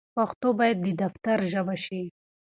پښتو 0.15 0.47
بايد 0.59 0.77
د 0.83 0.87
دفتر 1.03 1.37
ژبه 1.51 1.75
شي. 1.83 2.01